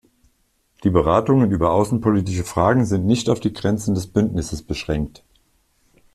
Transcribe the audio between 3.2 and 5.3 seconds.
auf die Grenzen des Bündnisses beschränkt.